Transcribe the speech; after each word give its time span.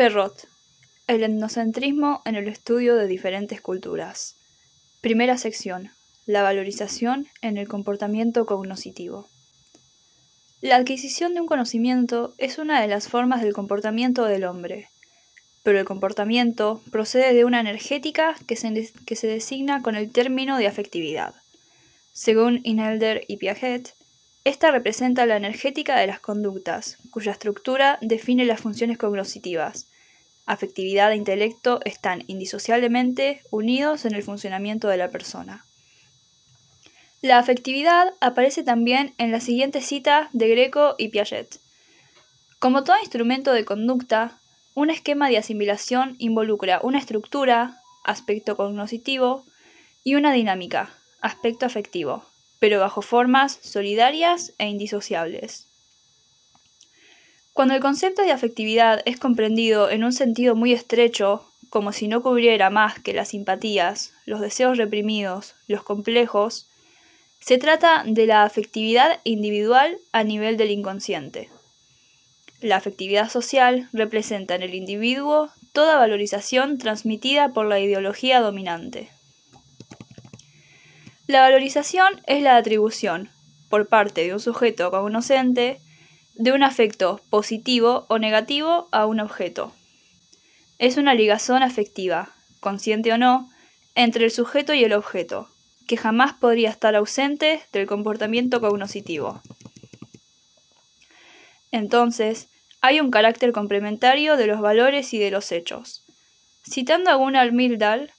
Perrot. 0.00 0.48
El 1.08 1.22
etnocentrismo 1.22 2.22
en 2.24 2.34
el 2.34 2.48
estudio 2.48 2.96
de 2.96 3.06
diferentes 3.06 3.60
culturas. 3.60 4.34
Primera 5.02 5.36
sección. 5.36 5.90
La 6.24 6.42
valorización 6.42 7.28
en 7.42 7.58
el 7.58 7.68
comportamiento 7.68 8.46
cognoscitivo. 8.46 9.28
La 10.62 10.76
adquisición 10.76 11.34
de 11.34 11.42
un 11.42 11.46
conocimiento 11.46 12.32
es 12.38 12.56
una 12.56 12.80
de 12.80 12.88
las 12.88 13.08
formas 13.08 13.42
del 13.42 13.52
comportamiento 13.52 14.24
del 14.24 14.44
hombre, 14.44 14.88
pero 15.62 15.78
el 15.78 15.84
comportamiento 15.84 16.80
procede 16.90 17.34
de 17.34 17.44
una 17.44 17.60
energética 17.60 18.36
que 18.46 18.56
se, 18.56 18.90
que 19.04 19.16
se 19.16 19.26
designa 19.26 19.82
con 19.82 19.96
el 19.96 20.10
término 20.10 20.56
de 20.56 20.66
afectividad. 20.66 21.34
Según 22.14 22.60
Inelder 22.64 23.26
y 23.28 23.36
Piaget, 23.36 23.94
esta 24.44 24.70
representa 24.70 25.26
la 25.26 25.36
energética 25.36 25.98
de 25.98 26.06
las 26.06 26.18
conductas, 26.20 26.96
cuya 27.10 27.32
estructura 27.32 27.98
define 28.00 28.46
las 28.46 28.60
funciones 28.60 28.96
cognoscitivas. 28.96 29.89
Afectividad 30.50 31.12
e 31.12 31.14
intelecto 31.14 31.78
están 31.84 32.24
indisociablemente 32.26 33.40
unidos 33.52 34.04
en 34.04 34.16
el 34.16 34.24
funcionamiento 34.24 34.88
de 34.88 34.96
la 34.96 35.08
persona. 35.08 35.64
La 37.22 37.38
afectividad 37.38 38.14
aparece 38.20 38.64
también 38.64 39.14
en 39.18 39.30
la 39.30 39.38
siguiente 39.38 39.80
cita 39.80 40.28
de 40.32 40.48
Greco 40.48 40.96
y 40.98 41.10
Piaget. 41.10 41.60
Como 42.58 42.82
todo 42.82 42.98
instrumento 42.98 43.52
de 43.52 43.64
conducta, 43.64 44.40
un 44.74 44.90
esquema 44.90 45.28
de 45.28 45.38
asimilación 45.38 46.16
involucra 46.18 46.80
una 46.82 46.98
estructura, 46.98 47.80
aspecto 48.02 48.56
cognoscitivo, 48.56 49.44
y 50.02 50.16
una 50.16 50.32
dinámica, 50.32 50.92
aspecto 51.20 51.64
afectivo 51.64 52.24
pero 52.58 52.78
bajo 52.78 53.00
formas 53.00 53.58
solidarias 53.62 54.52
e 54.58 54.68
indisociables. 54.68 55.69
Cuando 57.60 57.74
el 57.74 57.82
concepto 57.82 58.22
de 58.22 58.32
afectividad 58.32 59.02
es 59.04 59.18
comprendido 59.18 59.90
en 59.90 60.02
un 60.02 60.14
sentido 60.14 60.54
muy 60.54 60.72
estrecho, 60.72 61.44
como 61.68 61.92
si 61.92 62.08
no 62.08 62.22
cubriera 62.22 62.70
más 62.70 62.98
que 62.98 63.12
las 63.12 63.28
simpatías, 63.28 64.14
los 64.24 64.40
deseos 64.40 64.78
reprimidos, 64.78 65.56
los 65.66 65.82
complejos, 65.82 66.70
se 67.38 67.58
trata 67.58 68.02
de 68.06 68.24
la 68.24 68.44
afectividad 68.44 69.20
individual 69.24 69.98
a 70.10 70.24
nivel 70.24 70.56
del 70.56 70.70
inconsciente. 70.70 71.50
La 72.62 72.76
afectividad 72.76 73.28
social 73.28 73.90
representa 73.92 74.54
en 74.54 74.62
el 74.62 74.74
individuo 74.74 75.50
toda 75.74 75.98
valorización 75.98 76.78
transmitida 76.78 77.52
por 77.52 77.66
la 77.66 77.78
ideología 77.78 78.40
dominante. 78.40 79.10
La 81.26 81.42
valorización 81.42 82.22
es 82.26 82.42
la 82.42 82.56
atribución, 82.56 83.28
por 83.68 83.86
parte 83.86 84.22
de 84.22 84.32
un 84.32 84.40
sujeto 84.40 84.90
cognoscente, 84.90 85.82
de 86.40 86.52
un 86.52 86.62
afecto 86.62 87.20
positivo 87.28 88.06
o 88.08 88.18
negativo 88.18 88.88
a 88.92 89.04
un 89.04 89.20
objeto. 89.20 89.74
Es 90.78 90.96
una 90.96 91.12
ligazón 91.12 91.62
afectiva, 91.62 92.30
consciente 92.60 93.12
o 93.12 93.18
no, 93.18 93.50
entre 93.94 94.24
el 94.24 94.30
sujeto 94.30 94.72
y 94.72 94.82
el 94.82 94.94
objeto, 94.94 95.50
que 95.86 95.98
jamás 95.98 96.32
podría 96.32 96.70
estar 96.70 96.96
ausente 96.96 97.60
del 97.74 97.86
comportamiento 97.86 98.62
cognoscitivo. 98.62 99.42
Entonces, 101.72 102.48
hay 102.80 103.00
un 103.00 103.10
carácter 103.10 103.52
complementario 103.52 104.38
de 104.38 104.46
los 104.46 104.62
valores 104.62 105.12
y 105.12 105.18
de 105.18 105.30
los 105.30 105.52
hechos. 105.52 106.06
Citando 106.64 107.10
a 107.10 107.16
Gunnar 107.16 107.52
Myrdal, 107.52 108.14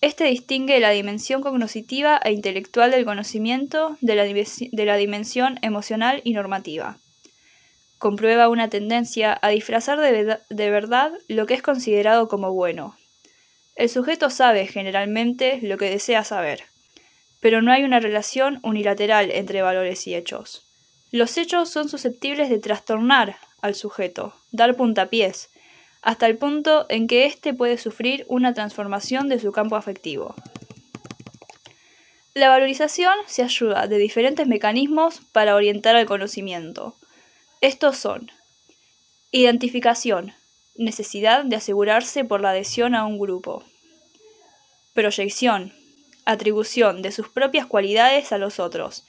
este 0.00 0.22
distingue 0.22 0.78
la 0.78 0.90
dimensión 0.90 1.42
cognoscitiva 1.42 2.20
e 2.22 2.30
intelectual 2.30 2.92
del 2.92 3.04
conocimiento 3.04 3.98
de 4.00 4.14
la, 4.14 4.22
de 4.22 4.84
la, 4.84 4.96
dimensión 4.96 5.58
emocional 5.62 6.20
y 6.22 6.34
normativa. 6.34 7.00
Comprueba 8.04 8.50
una 8.50 8.68
tendencia 8.68 9.38
a 9.40 9.48
disfrazar 9.48 9.98
de, 9.98 10.70
verdad 10.70 11.10
lo 11.26 11.46
que 11.46 11.54
es 11.54 11.62
considerado 11.62 12.28
como 12.28 12.52
bueno. 12.52 12.98
El 13.76 13.88
sujeto 13.88 14.28
sabe 14.28 14.66
generalmente 14.66 15.58
lo 15.62 15.78
que 15.78 15.88
desea 15.88 16.22
saber, 16.22 16.64
pero 17.40 17.62
no 17.62 17.72
hay 17.72 17.82
una 17.82 18.00
relación 18.00 18.60
unilateral 18.62 19.30
entre 19.30 19.62
valores 19.62 20.06
y 20.06 20.14
hechos. 20.14 20.66
Los 21.12 21.38
hechos 21.38 21.70
son 21.70 21.88
susceptibles 21.88 22.50
de 22.50 22.58
trastornar 22.58 23.36
al 23.62 23.74
sujeto, 23.74 24.34
dar 24.52 24.76
puntapiés, 24.76 25.48
hasta 26.02 26.26
el 26.26 26.36
punto 26.36 26.84
en 26.90 27.06
que 27.06 27.24
éste 27.24 27.54
puede 27.54 27.78
sufrir 27.78 28.26
una 28.28 28.52
transformación 28.52 29.30
de 29.30 29.40
su 29.40 29.50
campo 29.50 29.76
afectivo. 29.76 30.34
La 32.34 32.50
valorización 32.50 33.14
se 33.26 33.44
ayuda 33.44 33.86
de 33.86 33.96
diferentes 33.96 34.46
mecanismos 34.46 35.22
para 35.32 35.54
orientar 35.54 35.96
al 35.96 36.04
conocimiento. 36.04 36.96
Estos 37.64 37.96
son 37.96 38.30
identificación, 39.30 40.34
necesidad 40.76 41.46
de 41.46 41.56
asegurarse 41.56 42.22
por 42.22 42.42
la 42.42 42.50
adhesión 42.50 42.94
a 42.94 43.06
un 43.06 43.18
grupo. 43.18 43.64
Proyección, 44.92 45.72
atribución 46.26 47.00
de 47.00 47.10
sus 47.10 47.30
propias 47.30 47.64
cualidades 47.64 48.32
a 48.32 48.36
los 48.36 48.60
otros, 48.60 49.04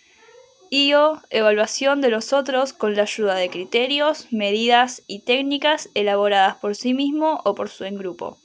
IO, 0.69 1.21
evaluación 1.31 1.99
de 1.99 2.07
los 2.07 2.31
otros 2.31 2.71
con 2.71 2.95
la 2.95 3.01
ayuda 3.01 3.35
de 3.35 3.49
criterios, 3.49 4.31
medidas 4.31 5.03
y 5.05 5.19
técnicas 5.23 5.89
elaboradas 5.93 6.55
por 6.55 6.77
sí 6.77 6.93
mismo 6.93 7.41
o 7.43 7.55
por 7.55 7.67
su 7.67 7.83
en 7.83 7.97
grupo. 7.97 8.37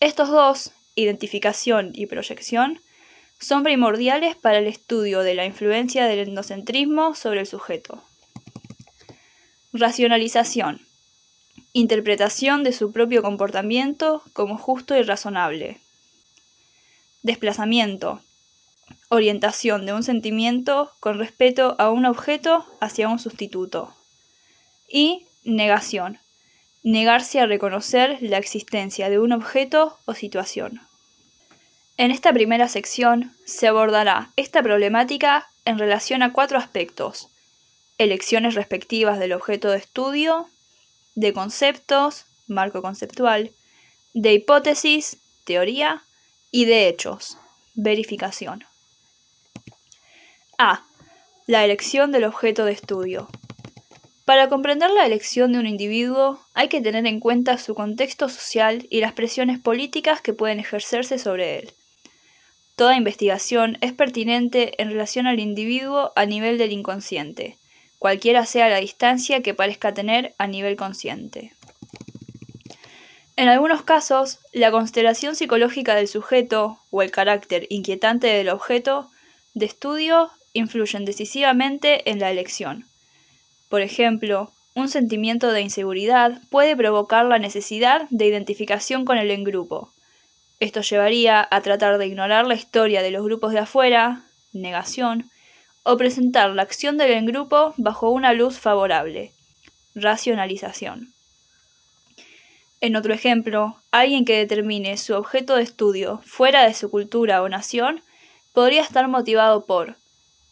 Estos 0.00 0.28
dos, 0.28 0.72
identificación 0.96 1.92
y 1.94 2.04
proyección, 2.08 2.82
son 3.40 3.62
primordiales 3.62 4.36
para 4.36 4.58
el 4.58 4.66
estudio 4.66 5.20
de 5.20 5.34
la 5.34 5.46
influencia 5.46 6.04
del 6.04 6.28
endocentrismo 6.28 7.14
sobre 7.14 7.40
el 7.40 7.46
sujeto. 7.46 8.02
Racionalización. 9.78 10.86
Interpretación 11.72 12.64
de 12.64 12.72
su 12.72 12.92
propio 12.92 13.22
comportamiento 13.22 14.22
como 14.32 14.58
justo 14.58 14.96
y 14.96 15.02
razonable. 15.02 15.80
Desplazamiento 17.22 18.20
orientación 19.08 19.86
de 19.86 19.92
un 19.92 20.02
sentimiento 20.02 20.92
con 21.00 21.18
respecto 21.18 21.76
a 21.78 21.90
un 21.90 22.06
objeto 22.06 22.66
hacia 22.80 23.08
un 23.08 23.18
sustituto. 23.18 23.94
Y 24.88 25.26
negación, 25.44 26.18
negarse 26.82 27.40
a 27.40 27.46
reconocer 27.46 28.18
la 28.20 28.38
existencia 28.38 29.08
de 29.10 29.18
un 29.18 29.32
objeto 29.32 29.98
o 30.04 30.14
situación. 30.14 30.80
En 31.96 32.10
esta 32.10 32.32
primera 32.32 32.68
sección 32.68 33.34
se 33.44 33.68
abordará 33.68 34.32
esta 34.36 34.62
problemática 34.62 35.48
en 35.64 35.78
relación 35.78 36.22
a 36.22 36.32
cuatro 36.32 36.58
aspectos. 36.58 37.28
Elecciones 37.98 38.54
respectivas 38.54 39.18
del 39.18 39.32
objeto 39.32 39.70
de 39.70 39.78
estudio, 39.78 40.48
de 41.14 41.32
conceptos, 41.32 42.26
marco 42.46 42.82
conceptual, 42.82 43.52
de 44.12 44.34
hipótesis, 44.34 45.18
teoría, 45.44 46.02
y 46.50 46.64
de 46.64 46.88
hechos, 46.88 47.38
verificación. 47.74 48.64
A. 50.58 50.84
La 51.46 51.64
elección 51.64 52.12
del 52.12 52.24
objeto 52.24 52.64
de 52.64 52.72
estudio. 52.72 53.28
Para 54.24 54.48
comprender 54.48 54.90
la 54.90 55.06
elección 55.06 55.52
de 55.52 55.58
un 55.58 55.66
individuo 55.66 56.40
hay 56.52 56.68
que 56.68 56.80
tener 56.80 57.06
en 57.06 57.20
cuenta 57.20 57.58
su 57.58 57.74
contexto 57.74 58.28
social 58.28 58.86
y 58.90 59.00
las 59.00 59.12
presiones 59.12 59.58
políticas 59.60 60.20
que 60.20 60.32
pueden 60.32 60.60
ejercerse 60.60 61.18
sobre 61.18 61.60
él. 61.60 61.72
Toda 62.74 62.96
investigación 62.96 63.78
es 63.80 63.92
pertinente 63.92 64.80
en 64.82 64.88
relación 64.90 65.26
al 65.26 65.40
individuo 65.40 66.12
a 66.16 66.26
nivel 66.26 66.58
del 66.58 66.72
inconsciente, 66.72 67.56
cualquiera 67.98 68.46
sea 68.46 68.68
la 68.68 68.78
distancia 68.78 69.42
que 69.42 69.54
parezca 69.54 69.94
tener 69.94 70.34
a 70.38 70.46
nivel 70.46 70.76
consciente. 70.76 71.52
En 73.36 73.48
algunos 73.48 73.82
casos, 73.82 74.38
la 74.52 74.70
constelación 74.70 75.36
psicológica 75.36 75.94
del 75.94 76.08
sujeto 76.08 76.78
o 76.90 77.02
el 77.02 77.10
carácter 77.10 77.66
inquietante 77.68 78.28
del 78.28 78.48
objeto 78.48 79.10
de 79.52 79.66
estudio 79.66 80.30
influyen 80.54 81.04
decisivamente 81.04 82.10
en 82.10 82.18
la 82.18 82.30
elección. 82.30 82.86
Por 83.68 83.82
ejemplo, 83.82 84.52
un 84.74 84.88
sentimiento 84.88 85.52
de 85.52 85.60
inseguridad 85.60 86.40
puede 86.50 86.76
provocar 86.76 87.26
la 87.26 87.38
necesidad 87.38 88.06
de 88.10 88.26
identificación 88.26 89.04
con 89.04 89.18
el 89.18 89.30
engrupo. 89.30 89.92
Esto 90.60 90.80
llevaría 90.80 91.46
a 91.50 91.60
tratar 91.60 91.98
de 91.98 92.06
ignorar 92.06 92.46
la 92.46 92.54
historia 92.54 93.02
de 93.02 93.10
los 93.10 93.22
grupos 93.22 93.52
de 93.52 93.58
afuera, 93.58 94.24
negación, 94.52 95.30
o 95.88 95.96
presentar 95.96 96.50
la 96.50 96.62
acción 96.62 96.98
del 96.98 97.12
engrupo 97.12 97.72
bajo 97.76 98.10
una 98.10 98.32
luz 98.32 98.58
favorable, 98.58 99.32
racionalización. 99.94 101.14
En 102.80 102.96
otro 102.96 103.14
ejemplo, 103.14 103.80
alguien 103.92 104.24
que 104.24 104.36
determine 104.36 104.96
su 104.96 105.14
objeto 105.14 105.54
de 105.54 105.62
estudio 105.62 106.20
fuera 106.26 106.66
de 106.66 106.74
su 106.74 106.90
cultura 106.90 107.40
o 107.40 107.48
nación 107.48 108.02
podría 108.52 108.82
estar 108.82 109.06
motivado 109.06 109.64
por 109.64 109.96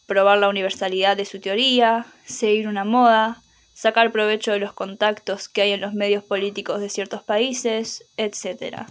probar 0.07 0.39
la 0.39 0.49
universalidad 0.49 1.17
de 1.17 1.25
su 1.25 1.41
teoría, 1.41 2.07
seguir 2.25 2.69
una 2.69 2.85
moda, 2.85 3.43
sacar 3.73 4.13
provecho 4.13 4.53
de 4.53 4.61
los 4.61 4.73
contactos 4.73 5.49
que 5.49 5.63
hay 5.63 5.73
en 5.73 5.81
los 5.81 5.95
medios 5.95 6.23
políticos 6.23 6.81
de 6.81 6.91
ciertos 6.91 7.25
países, 7.25 8.05
etc. 8.17 8.87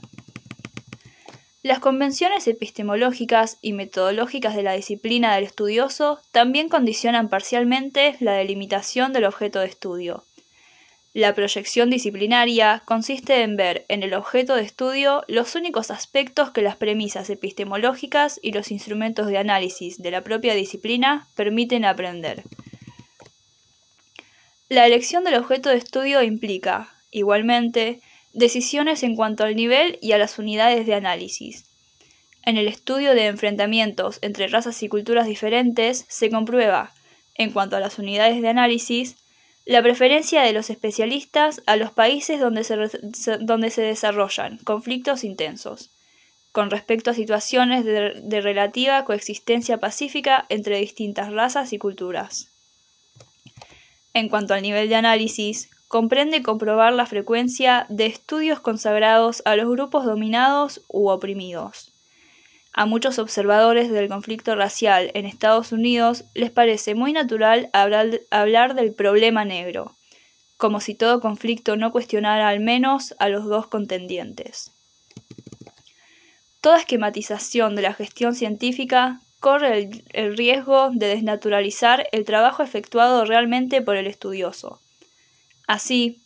Las 1.63 1.79
convenciones 1.79 2.45
epistemológicas 2.49 3.57
y 3.61 3.71
metodológicas 3.71 4.53
de 4.53 4.63
la 4.63 4.73
disciplina 4.73 5.33
del 5.33 5.45
estudioso 5.45 6.19
también 6.33 6.67
condicionan 6.67 7.29
parcialmente 7.29 8.17
la 8.19 8.33
delimitación 8.33 9.13
del 9.13 9.23
objeto 9.23 9.61
de 9.61 9.67
estudio. 9.67 10.25
La 11.13 11.33
proyección 11.33 11.89
disciplinaria 11.89 12.83
consiste 12.83 13.43
en 13.43 13.55
ver 13.55 13.85
en 13.87 14.03
el 14.03 14.13
objeto 14.13 14.55
de 14.57 14.63
estudio 14.63 15.23
los 15.29 15.55
únicos 15.55 15.89
aspectos 15.89 16.51
que 16.51 16.63
las 16.63 16.75
premisas 16.75 17.29
epistemológicas 17.29 18.41
y 18.43 18.51
los 18.51 18.69
instrumentos 18.69 19.27
de 19.27 19.37
análisis 19.37 20.01
de 20.01 20.11
la 20.11 20.19
propia 20.21 20.55
disciplina 20.55 21.29
permiten 21.37 21.85
aprender. 21.85 22.43
La 24.67 24.85
elección 24.85 25.23
del 25.23 25.35
objeto 25.35 25.69
de 25.69 25.77
estudio 25.77 26.23
implica, 26.23 26.93
igualmente, 27.09 28.01
decisiones 28.33 29.03
en 29.03 29.15
cuanto 29.15 29.43
al 29.43 29.55
nivel 29.55 29.97
y 30.01 30.11
a 30.11 30.17
las 30.17 30.37
unidades 30.39 30.85
de 30.85 30.95
análisis. 30.95 31.65
En 32.43 32.57
el 32.57 32.67
estudio 32.67 33.15
de 33.15 33.27
enfrentamientos 33.27 34.19
entre 34.21 34.47
razas 34.47 34.81
y 34.83 34.89
culturas 34.89 35.27
diferentes 35.27 36.05
se 36.09 36.29
comprueba, 36.29 36.93
en 37.35 37.51
cuanto 37.51 37.77
a 37.77 37.79
las 37.79 37.99
unidades 37.99 38.41
de 38.41 38.49
análisis, 38.49 39.15
la 39.65 39.81
preferencia 39.81 40.41
de 40.41 40.51
los 40.51 40.69
especialistas 40.69 41.61
a 41.67 41.77
los 41.77 41.91
países 41.91 42.39
donde 42.41 42.63
se, 42.63 43.81
desarrollan 43.81 44.57
conflictos 44.57 45.23
intensos, 45.23 45.89
con 46.51 46.69
respecto 46.69 47.11
a 47.11 47.13
situaciones 47.13 47.85
de 47.85 48.41
relativa 48.41 49.05
coexistencia 49.05 49.77
pacífica 49.77 50.45
entre 50.49 50.79
distintas 50.79 51.31
razas 51.31 51.71
y 51.71 51.77
culturas. 51.77 52.49
En 54.13 54.27
cuanto 54.29 54.53
al 54.53 54.61
nivel 54.61 54.89
de 54.89 54.95
análisis, 54.95 55.69
comprende 55.93 56.41
comprobar 56.41 56.91
la 56.93 57.05
frecuencia 57.05 57.85
de 57.87 58.07
estudios 58.07 58.59
consagrados 58.59 59.43
a 59.45 59.55
los 59.55 59.69
grupos 59.69 60.05
dominados 60.05 60.81
u 60.87 61.09
oprimidos 61.09 61.93
a 62.73 62.87
muchos 62.87 63.19
observadores 63.19 63.91
del 63.91 64.09
conflicto 64.09 64.55
racial 64.55 65.11
en 65.13 65.25
Estados 65.25 65.71
Unidos 65.71 66.25
les 66.33 66.49
parece 66.49 66.95
muy 66.95 67.13
natural 67.13 67.69
hablar, 67.71 68.73
del 68.73 68.93
problema 68.93 69.45
negro, 69.45 69.95
como 70.57 70.79
si 70.79 70.95
todo 70.95 71.21
conflicto 71.21 71.77
no 71.77 71.91
cuestionara 71.91 72.49
al 72.49 72.59
menos 72.59 73.13
a 73.19 73.29
los 73.29 73.45
dos 73.45 73.67
contendientes. 73.67 74.71
Toda 76.61 76.79
esquematización 76.79 77.75
de 77.75 77.83
la 77.83 77.93
gestión 77.93 78.33
científica 78.33 79.19
corre 79.39 79.89
el, 80.13 80.37
riesgo 80.37 80.89
de 80.91 81.07
desnaturalizar 81.07 82.07
el 82.11 82.25
trabajo 82.25 82.63
efectuado 82.63 83.25
realmente 83.25 83.81
por 83.81 83.97
el 83.97 84.07
estudioso. 84.07 84.79
Así, 85.67 86.21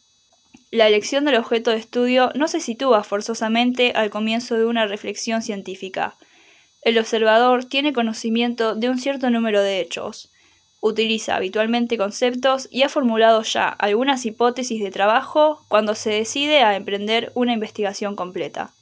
la 0.71 0.87
elección 0.87 1.25
del 1.25 1.35
objeto 1.35 1.71
de 1.71 1.77
estudio 1.77 2.31
no 2.35 2.47
se 2.47 2.59
sitúa 2.59 3.03
forzosamente 3.03 3.93
al 3.95 4.09
comienzo 4.09 4.55
de 4.55 4.65
una 4.65 4.85
reflexión 4.85 5.41
científica, 5.41 6.17
el 6.87 6.97
observador 6.99 7.65
tiene 7.65 7.91
conocimiento 7.91 8.73
de 8.73 8.89
un 8.89 8.97
cierto 8.97 9.29
número 9.29 9.61
de 9.61 9.81
hechos, 9.81 10.31
utiliza 10.79 11.35
habitualmente 11.35 11.97
conceptos 11.97 12.69
y 12.71 12.83
ha 12.83 12.89
formulado 12.89 13.41
ya 13.41 13.67
algunas 13.67 14.25
hipótesis 14.25 14.81
de 14.81 14.91
trabajo 14.91 15.65
cuando 15.67 15.95
se 15.95 16.11
decide 16.11 16.61
a 16.61 16.75
emprender 16.75 17.31
una 17.35 17.53
investigación 17.53 18.15
completa. 18.15 18.73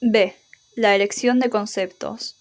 B. 0.00 0.36
La 0.74 0.94
elección 0.94 1.40
de 1.40 1.48
conceptos. 1.48 2.36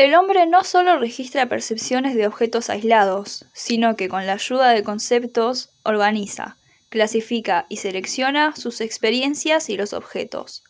El 0.00 0.14
hombre 0.14 0.46
no 0.46 0.64
solo 0.64 0.98
registra 0.98 1.50
percepciones 1.50 2.14
de 2.14 2.26
objetos 2.26 2.70
aislados, 2.70 3.44
sino 3.52 3.96
que 3.96 4.08
con 4.08 4.24
la 4.26 4.32
ayuda 4.32 4.70
de 4.70 4.82
conceptos 4.82 5.68
organiza, 5.82 6.56
clasifica 6.88 7.66
y 7.68 7.76
selecciona 7.76 8.56
sus 8.56 8.80
experiencias 8.80 9.68
y 9.68 9.76
los 9.76 9.92
objetos. 9.92 10.64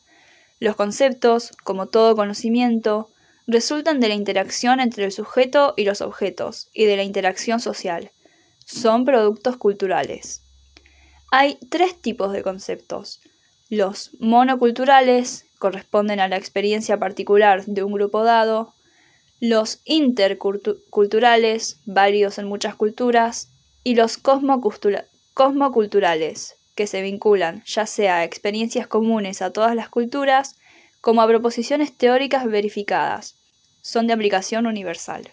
Los 0.59 0.75
conceptos, 0.75 1.53
como 1.63 1.87
todo 1.87 2.17
conocimiento, 2.17 3.09
resultan 3.47 4.01
de 4.01 4.09
la 4.09 4.15
interacción 4.15 4.81
entre 4.81 5.05
el 5.05 5.13
sujeto 5.13 5.75
y 5.77 5.85
los 5.85 6.01
objetos 6.01 6.69
y 6.73 6.87
de 6.87 6.97
la 6.97 7.05
interacción 7.05 7.61
social. 7.61 8.11
Son 8.67 9.05
productos 9.05 9.57
culturales. 9.59 10.43
Hay 11.31 11.57
tres 11.69 11.95
tipos 12.03 12.33
de 12.33 12.43
conceptos. 12.43 13.21
Los 13.69 14.11
monoculturales 14.19 15.47
corresponden 15.61 16.19
a 16.19 16.27
la 16.27 16.37
experiencia 16.37 16.99
particular 16.99 17.65
de 17.67 17.85
un 17.85 17.93
grupo 17.93 18.25
dado. 18.25 18.75
Los 19.43 19.81
interculturales, 19.87 21.79
válidos 21.87 22.39
en 22.39 22.47
muchas 22.47 22.75
culturas. 22.75 23.49
Y 23.83 23.95
los 23.95 24.19
cosmoculturales, 24.19 26.57
que 26.75 26.87
se 26.87 27.01
vinculan 27.01 27.63
ya 27.65 27.87
sea 27.87 28.17
a 28.17 28.25
experiencias 28.25 28.87
comunes 28.87 29.41
a 29.41 29.51
todas 29.51 29.75
las 29.75 29.89
culturas 29.89 30.57
como 31.01 31.23
a 31.23 31.27
proposiciones 31.27 31.97
teóricas 31.97 32.45
verificadas. 32.45 33.37
Son 33.81 34.07
de 34.07 34.13
aplicación 34.13 34.67
universal. 34.67 35.27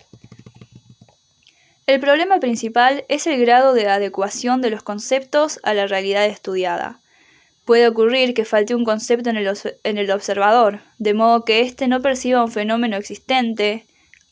El 1.86 2.00
problema 2.00 2.40
principal 2.40 3.04
es 3.10 3.28
el 3.28 3.42
grado 3.42 3.74
de 3.74 3.90
adecuación 3.90 4.62
de 4.62 4.70
los 4.70 4.84
conceptos 4.84 5.60
a 5.64 5.74
la 5.74 5.86
realidad 5.86 6.26
estudiada. 6.26 7.02
Puede 7.66 7.90
ocurrir 7.90 8.34
que 8.34 8.46
falte 8.46 8.74
un 8.74 8.86
concepto 8.86 9.30
en 9.30 9.36
el, 9.36 9.54
en 9.84 9.98
el 9.98 10.12
observador, 10.12 10.80
de 10.98 11.14
modo 11.14 11.44
que 11.44 11.60
éste 11.60 11.90
no 11.90 12.02
perciba 12.02 12.46
un 12.46 12.54
fenómeno 12.54 12.96
existente, 12.96 13.86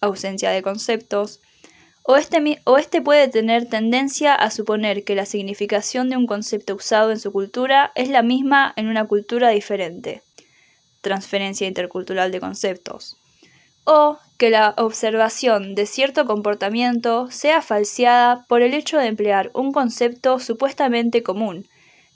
ausencia 0.06 0.52
de 0.52 0.62
conceptos, 0.62 1.40
o 2.04 2.18
este, 2.18 2.62
o 2.66 2.78
este 2.78 3.02
puede 3.02 3.28
tener 3.28 3.68
tendencia 3.68 4.36
a 4.36 4.52
suponer 4.52 5.04
que 5.04 5.16
la 5.16 5.26
significación 5.26 6.10
de 6.10 6.18
un 6.18 6.28
concepto 6.28 6.76
usado 6.76 7.12
en 7.12 7.20
su 7.20 7.32
cultura 7.32 7.92
es 7.96 8.10
la 8.10 8.22
misma 8.22 8.74
en 8.76 8.88
una 8.88 9.06
cultura 9.06 9.50
diferente, 9.50 10.22
transferencia 11.02 11.68
intercultural 11.68 12.32
de 12.32 12.40
conceptos, 12.40 13.18
o 13.86 14.20
que 14.38 14.52
la 14.52 14.76
observación 14.78 15.74
de 15.74 15.88
cierto 15.88 16.26
comportamiento 16.26 17.32
sea 17.32 17.62
falseada 17.62 18.46
por 18.48 18.62
el 18.62 18.74
hecho 18.74 18.98
de 19.00 19.08
emplear 19.08 19.50
un 19.54 19.72
concepto 19.72 20.40
supuestamente 20.40 21.24
común, 21.24 21.68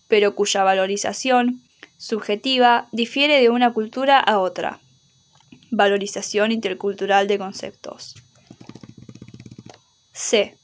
pero 0.07 0.35
cuya 0.35 0.63
valorización 0.63 1.61
subjetiva 1.97 2.87
difiere 2.91 3.41
de 3.41 3.49
una 3.49 3.73
cultura 3.73 4.19
a 4.19 4.39
otra. 4.39 4.79
Valorización 5.71 6.51
intercultural 6.51 7.27
de 7.27 7.37
conceptos. 7.37 8.15
C. 10.11 10.57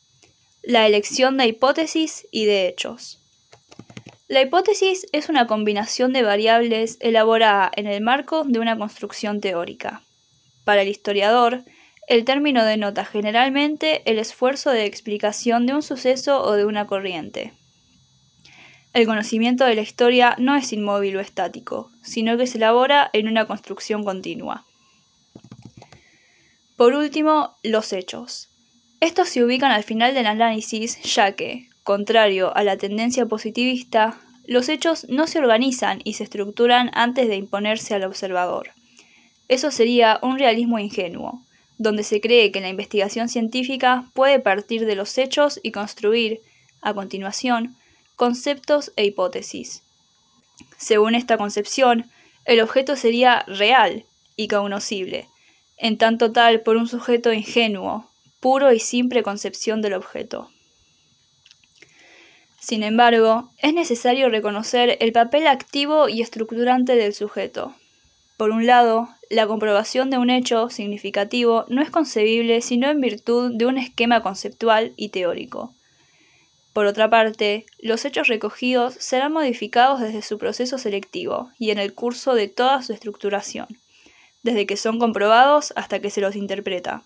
La 0.64 0.88
elección 0.88 1.38
de 1.38 1.46
hipótesis 1.46 2.28
y 2.32 2.46
de 2.46 2.68
hechos. 2.68 3.20
La 4.28 4.42
hipótesis 4.42 5.06
es 5.12 5.30
una 5.30 5.46
combinación 5.46 6.12
de 6.12 6.24
variables 6.24 6.98
elaborada 7.02 7.72
en 7.76 7.86
el 7.86 8.02
marco 8.02 8.44
de 8.46 8.58
una 8.58 8.76
construcción 8.76 9.42
teórica. 9.42 10.02
Para 10.64 10.82
el 10.82 10.88
historiador, 10.88 11.64
el 12.08 12.26
término 12.26 12.66
denota 12.66 13.06
generalmente 13.06 14.02
el 14.10 14.18
esfuerzo 14.18 14.72
de 14.72 14.86
explicación 14.86 15.68
de 15.68 15.76
un 15.76 15.84
suceso 15.84 16.42
o 16.42 16.54
de 16.54 16.66
una 16.66 16.88
corriente. 16.88 17.54
El 18.94 19.06
conocimiento 19.06 19.66
de 19.66 19.76
la 19.76 19.82
historia 19.82 20.36
no 20.40 20.56
es 20.56 20.74
inmóvil 20.74 21.18
o 21.18 21.20
estático, 21.20 21.92
sino 22.02 22.38
que 22.38 22.48
se 22.48 22.58
elabora 22.58 23.12
en 23.14 23.28
una 23.28 23.46
construcción 23.46 24.04
continua. 24.04 24.66
Por 26.78 26.94
último, 26.94 27.58
los 27.64 27.94
hechos. 27.94 28.50
Estos 29.00 29.30
se 29.30 29.44
ubican 29.44 29.72
al 29.72 29.84
final 29.84 30.14
del 30.14 30.26
análisis 30.26 31.02
ya 31.04 31.32
que, 31.32 31.70
contrario 31.84 32.56
a 32.56 32.64
la 32.64 32.78
tendencia 32.78 33.26
positivista, 33.28 34.20
los 34.46 34.68
hechos 34.68 35.08
no 35.08 35.26
se 35.28 35.40
organizan 35.40 36.02
y 36.04 36.14
se 36.14 36.26
estructuran 36.26 36.92
antes 36.94 37.28
de 37.30 37.38
imponerse 37.38 37.96
al 37.96 38.04
observador. 38.04 38.72
Eso 39.48 39.72
sería 39.72 40.20
un 40.22 40.38
realismo 40.38 40.78
ingenuo, 40.78 41.46
donde 41.78 42.04
se 42.04 42.20
cree 42.20 42.52
que 42.52 42.62
la 42.62 42.70
investigación 42.70 43.30
científica 43.30 44.10
puede 44.14 44.40
partir 44.40 44.86
de 44.86 44.96
los 44.96 45.18
hechos 45.18 45.60
y 45.64 45.72
construir, 45.72 46.42
a 46.82 46.94
continuación, 46.94 47.76
conceptos 48.16 48.92
e 48.98 49.06
hipótesis. 49.06 49.82
Según 50.78 51.16
esta 51.16 51.38
concepción, 51.38 52.10
el 52.44 52.60
objeto 52.60 52.96
sería 52.96 53.44
real 53.48 54.06
y 54.36 54.48
cognoscible, 54.48 55.28
en 55.78 55.98
tanto 55.98 56.32
tal 56.32 56.62
por 56.62 56.78
un 56.78 56.88
sujeto 56.88 57.34
ingenuo, 57.34 58.10
puro 58.40 58.72
y 58.74 58.80
sin 58.80 59.10
preconcepción 59.10 59.82
del 59.82 59.94
objeto. 59.94 60.50
Sin 62.60 62.82
embargo, 62.84 63.52
es 63.60 63.74
necesario 63.74 64.30
reconocer 64.30 64.98
el 65.00 65.12
papel 65.12 65.46
activo 65.46 66.10
y 66.10 66.22
estructurante 66.22 66.96
del 66.96 67.14
sujeto. 67.14 67.76
Por 68.38 68.50
un 68.50 68.66
lado, 68.66 69.08
la 69.30 69.48
comprobación 69.48 70.10
de 70.10 70.18
un 70.18 70.30
hecho 70.30 70.70
significativo 70.70 71.66
no 71.70 71.82
es 71.82 71.90
concebible 71.90 72.62
sino 72.62 72.90
en 72.90 73.00
virtud 73.02 73.52
de 73.54 73.66
un 73.66 73.78
esquema 73.78 74.22
conceptual 74.22 74.94
y 74.98 75.10
teórico. 75.10 75.74
Por 76.74 76.88
otra 76.88 77.10
parte, 77.10 77.66
los 77.80 78.04
hechos 78.04 78.28
recogidos 78.28 78.96
serán 78.96 79.32
modificados 79.32 80.02
desde 80.02 80.22
su 80.22 80.38
proceso 80.38 80.78
selectivo 80.78 81.50
y 81.58 81.70
en 81.70 81.80
el 81.80 81.94
curso 81.94 82.34
de 82.34 82.50
toda 82.50 82.82
su 82.82 82.92
estructuración, 82.92 83.68
desde 84.46 84.68
que 84.68 84.78
son 84.78 85.00
comprobados 85.00 85.74
hasta 85.76 86.00
que 86.00 86.12
se 86.12 86.22
los 86.22 86.36
interpreta. 86.36 87.02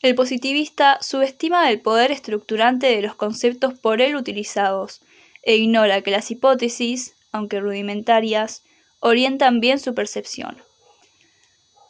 El 0.00 0.14
positivista 0.14 0.98
subestima 1.02 1.68
el 1.68 1.80
poder 1.80 2.12
estructurante 2.12 2.86
de 2.86 3.02
los 3.02 3.16
conceptos 3.16 3.76
por 3.76 4.00
él 4.00 4.14
utilizados 4.14 5.00
e 5.42 5.56
ignora 5.56 6.02
que 6.02 6.12
las 6.12 6.30
hipótesis, 6.30 7.16
aunque 7.32 7.58
rudimentarias, 7.58 8.62
orientan 9.00 9.58
bien 9.58 9.80
su 9.80 9.94
percepción. 9.94 10.56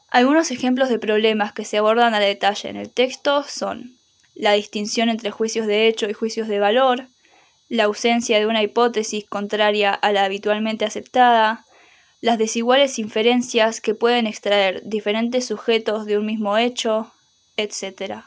Algunos 0.08 0.50
ejemplos 0.50 0.88
de 0.88 0.98
problemas 0.98 1.52
que 1.52 1.66
se 1.66 1.76
abordan 1.76 2.14
a 2.14 2.20
detalle 2.20 2.70
en 2.70 2.76
el 2.76 2.90
texto 2.90 3.42
son 3.42 3.98
la 4.34 4.52
distinción 4.52 5.10
entre 5.10 5.30
juicios 5.30 5.66
de 5.66 5.88
hecho 5.88 6.08
y 6.08 6.14
juicios 6.14 6.48
de 6.48 6.58
valor, 6.58 7.08
la 7.68 7.84
ausencia 7.84 8.38
de 8.38 8.46
una 8.46 8.62
hipótesis 8.62 9.26
contraria 9.26 9.92
a 9.92 10.10
la 10.12 10.24
habitualmente 10.24 10.86
aceptada, 10.86 11.65
las 12.26 12.38
desiguales 12.38 12.98
inferencias 12.98 13.80
que 13.80 13.94
pueden 13.94 14.26
extraer 14.26 14.82
diferentes 14.84 15.46
sujetos 15.46 16.06
de 16.06 16.18
un 16.18 16.26
mismo 16.26 16.58
hecho, 16.58 17.12
etc. 17.56 18.24